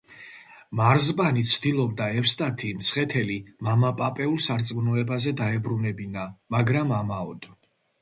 [0.77, 3.37] მარზპანი ცდილობდა ევსტათი მცხეთელი
[3.69, 7.53] მამაპაპეულ სარწმუნოებაზე დაებრუნებინა, მაგრამ ამაოდ.